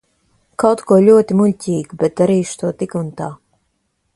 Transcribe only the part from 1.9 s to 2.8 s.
bet darīšu to